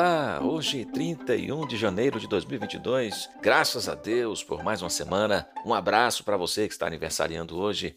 [0.00, 3.28] Olá, hoje 31 de janeiro de 2022.
[3.42, 5.48] Graças a Deus por mais uma semana.
[5.66, 7.96] Um abraço para você que está aniversariando hoje.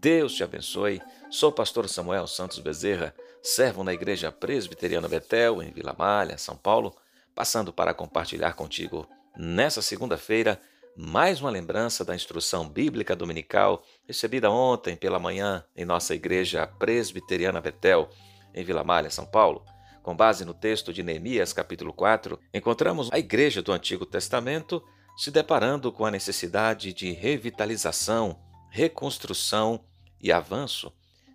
[0.00, 1.00] Deus te abençoe.
[1.30, 3.14] Sou o pastor Samuel Santos Bezerra,
[3.44, 6.96] servo na Igreja Presbiteriana Betel, em Vila Malha, São Paulo,
[7.32, 10.60] passando para compartilhar contigo nessa segunda-feira
[10.96, 17.60] mais uma lembrança da instrução bíblica dominical recebida ontem pela manhã em nossa Igreja Presbiteriana
[17.60, 18.08] Betel,
[18.52, 19.62] em Vila Malha, São Paulo.
[20.06, 24.80] Com base no texto de Neemias, capítulo 4, encontramos a igreja do Antigo Testamento
[25.16, 28.38] se deparando com a necessidade de revitalização,
[28.70, 29.84] reconstrução
[30.22, 30.92] e avanço.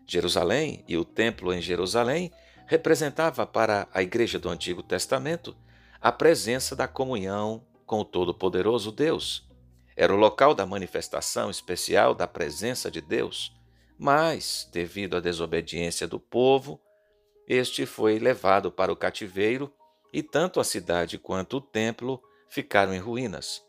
[0.07, 2.31] Jerusalém e o templo em Jerusalém
[2.65, 5.53] representava para a igreja do Antigo Testamento
[5.99, 9.49] a presença da comunhão com o Todo-Poderoso Deus.
[9.97, 13.53] Era o local da manifestação especial da presença de Deus,
[13.99, 16.79] mas, devido à desobediência do povo,
[17.47, 19.73] este foi levado para o cativeiro
[20.13, 23.61] e tanto a cidade quanto o templo ficaram em ruínas.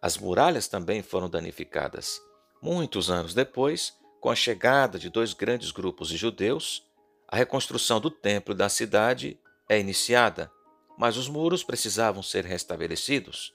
[0.00, 2.20] As muralhas também foram danificadas.
[2.62, 6.86] Muitos anos depois, com a chegada de dois grandes grupos de judeus,
[7.26, 10.50] a reconstrução do templo e da cidade é iniciada,
[10.96, 13.54] mas os muros precisavam ser restabelecidos.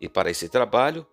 [0.00, 1.06] E para esse trabalho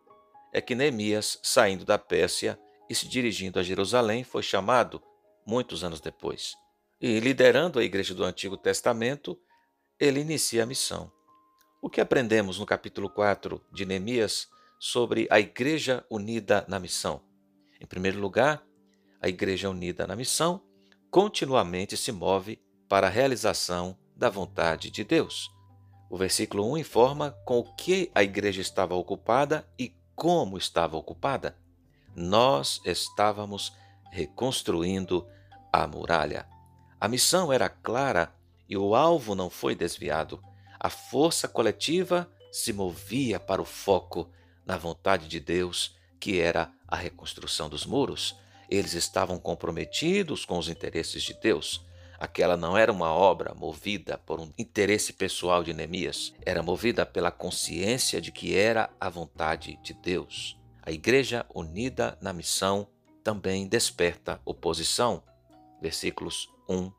[0.54, 2.60] é que Neemias, saindo da Pérsia
[2.90, 5.02] e se dirigindo a Jerusalém, foi chamado
[5.46, 6.56] muitos anos depois.
[7.00, 9.38] E liderando a igreja do Antigo Testamento,
[10.00, 11.12] ele inicia a missão.
[11.82, 14.48] O que aprendemos no capítulo 4 de Neemias
[14.80, 17.22] sobre a igreja unida na missão?
[17.82, 18.64] Em primeiro lugar,
[19.22, 20.62] a igreja unida na missão
[21.12, 25.52] continuamente se move para a realização da vontade de Deus.
[26.10, 31.58] O versículo 1 informa com o que a igreja estava ocupada e como estava ocupada.
[32.16, 33.74] Nós estávamos
[34.12, 35.28] reconstruindo
[35.74, 36.55] a muralha.
[37.06, 38.34] A missão era clara
[38.68, 40.42] e o alvo não foi desviado.
[40.80, 44.28] A força coletiva se movia para o foco
[44.66, 48.36] na vontade de Deus, que era a reconstrução dos muros.
[48.68, 51.86] Eles estavam comprometidos com os interesses de Deus.
[52.20, 57.30] Aquela não era uma obra movida por um interesse pessoal de Neemias, era movida pela
[57.30, 60.60] consciência de que era a vontade de Deus.
[60.82, 62.88] A igreja unida na missão
[63.24, 65.22] também desperta oposição.
[65.80, 66.92] Versículos 1,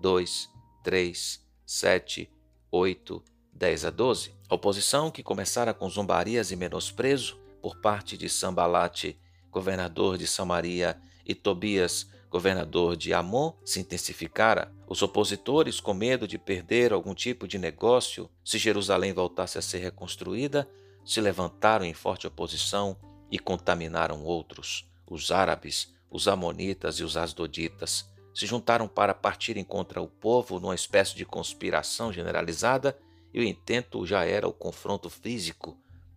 [0.00, 0.48] 2,
[0.82, 2.30] 3, 7,
[2.70, 3.22] 8,
[3.52, 4.34] 10 a 12.
[4.48, 10.98] A oposição que começara com zombarias e menosprezo por parte de Sambalate, governador de Samaria,
[11.26, 14.72] e Tobias, governador de Amon, se intensificara.
[14.88, 19.78] Os opositores, com medo de perder algum tipo de negócio se Jerusalém voltasse a ser
[19.78, 20.66] reconstruída,
[21.04, 22.96] se levantaram em forte oposição
[23.30, 24.88] e contaminaram outros.
[25.06, 28.08] Os árabes, os amonitas e os asdoditas
[28.40, 32.98] se juntaram para partirem contra o povo numa espécie de conspiração generalizada
[33.34, 35.76] e o intento já era o confronto físico,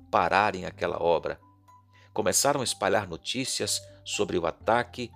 [0.09, 1.37] pararem aquela obra.
[2.13, 5.11] Começaram a espalhar notícias sobre o ataque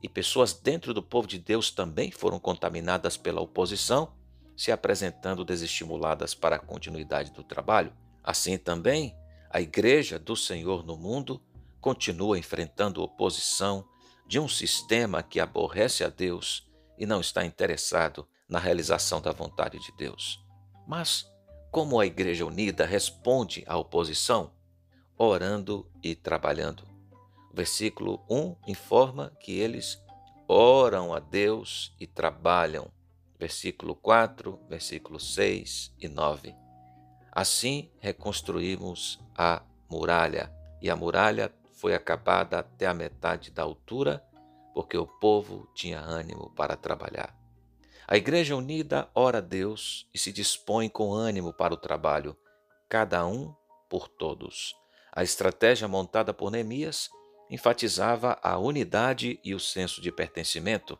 [0.00, 4.12] e pessoas dentro do povo de Deus também foram contaminadas pela oposição,
[4.56, 7.92] se apresentando desestimuladas para a continuidade do trabalho.
[8.22, 9.16] Assim também,
[9.50, 11.42] a Igreja do Senhor no mundo
[11.80, 13.84] continua enfrentando oposição
[14.32, 16.66] de um sistema que aborrece a Deus
[16.96, 20.42] e não está interessado na realização da vontade de Deus.
[20.88, 21.30] Mas
[21.70, 24.50] como a Igreja Unida responde à oposição?
[25.18, 26.88] Orando e trabalhando.
[27.52, 30.02] Versículo 1 informa que eles
[30.48, 32.90] oram a Deus e trabalham.
[33.38, 36.54] Versículo 4, versículo 6 e 9.
[37.30, 40.50] Assim reconstruímos a muralha,
[40.80, 44.24] e a muralha foi acabada até a metade da altura,
[44.72, 47.36] porque o povo tinha ânimo para trabalhar.
[48.06, 52.36] A Igreja Unida ora a Deus e se dispõe com ânimo para o trabalho,
[52.88, 53.52] cada um
[53.90, 54.76] por todos.
[55.12, 57.10] A estratégia montada por Neemias
[57.50, 60.96] enfatizava a unidade e o senso de pertencimento,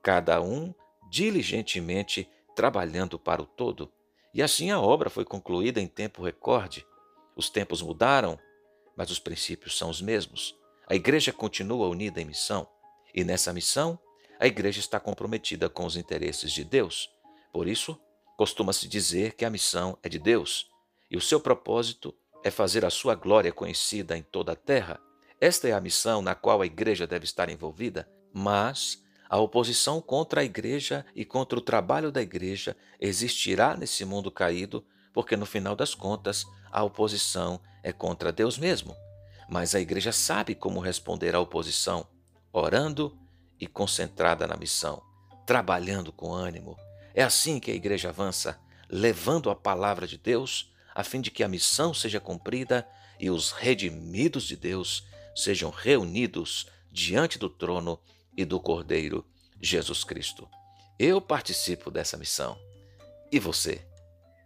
[0.00, 0.72] cada um
[1.10, 3.92] diligentemente trabalhando para o todo.
[4.32, 6.86] E assim a obra foi concluída em tempo recorde.
[7.34, 8.38] Os tempos mudaram,
[9.00, 10.54] mas os princípios são os mesmos.
[10.86, 12.68] A igreja continua unida em missão,
[13.14, 13.98] e nessa missão,
[14.38, 17.08] a igreja está comprometida com os interesses de Deus.
[17.50, 17.98] Por isso,
[18.36, 20.68] costuma-se dizer que a missão é de Deus,
[21.10, 22.14] e o seu propósito
[22.44, 25.00] é fazer a sua glória conhecida em toda a terra.
[25.40, 30.42] Esta é a missão na qual a igreja deve estar envolvida, mas a oposição contra
[30.42, 35.74] a igreja e contra o trabalho da igreja existirá nesse mundo caído, porque no final
[35.74, 38.96] das contas a oposição é contra Deus mesmo.
[39.48, 42.06] Mas a igreja sabe como responder à oposição,
[42.52, 43.18] orando
[43.58, 45.02] e concentrada na missão,
[45.44, 46.76] trabalhando com ânimo.
[47.14, 48.58] É assim que a igreja avança,
[48.88, 52.86] levando a palavra de Deus, a fim de que a missão seja cumprida
[53.18, 58.00] e os redimidos de Deus sejam reunidos diante do trono
[58.36, 59.26] e do Cordeiro
[59.60, 60.48] Jesus Cristo.
[60.98, 62.58] Eu participo dessa missão.
[63.32, 63.86] E você?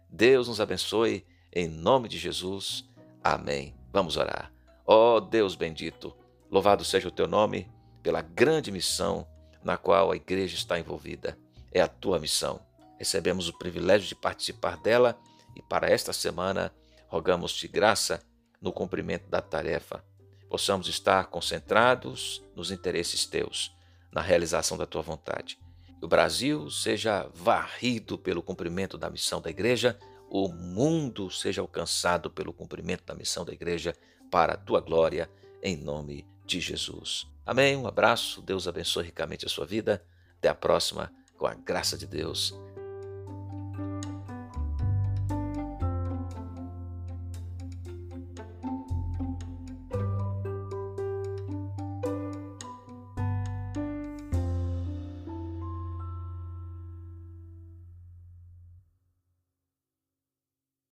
[0.09, 2.87] Deus nos abençoe em nome de Jesus.
[3.23, 3.75] Amém.
[3.91, 4.51] Vamos orar.
[4.85, 6.15] Ó oh, Deus bendito,
[6.51, 7.69] louvado seja o teu nome
[8.03, 9.27] pela grande missão
[9.63, 11.37] na qual a igreja está envolvida.
[11.71, 12.59] É a tua missão.
[12.99, 15.17] Recebemos o privilégio de participar dela
[15.55, 16.71] e para esta semana
[17.07, 18.21] rogamos-te graça
[18.61, 20.03] no cumprimento da tarefa.
[20.49, 23.75] Possamos estar concentrados nos interesses teus,
[24.11, 25.59] na realização da tua vontade.
[25.99, 29.97] Que o Brasil seja varrido pelo cumprimento da missão da igreja,
[30.29, 33.93] o mundo seja alcançado pelo cumprimento da missão da igreja
[34.29, 35.29] para a tua glória,
[35.61, 37.27] em nome de Jesus.
[37.45, 37.75] Amém.
[37.77, 38.41] Um abraço.
[38.41, 40.03] Deus abençoe ricamente a sua vida.
[40.37, 42.53] Até a próxima, com a graça de Deus.